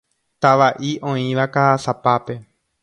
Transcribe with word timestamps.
Tava'i 0.45 0.91
oĩva 1.11 1.45
Ka'asapápe. 1.59 2.41